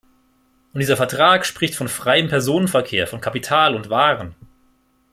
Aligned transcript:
Und 0.73 0.79
dieser 0.79 0.97
Vertrag 0.97 1.45
spricht 1.45 1.75
vom 1.75 1.87
freien 1.87 2.27
Personenverkehr, 2.27 3.05
von 3.05 3.21
Kapital 3.21 3.75
und 3.75 3.91
Waren. 3.91 4.33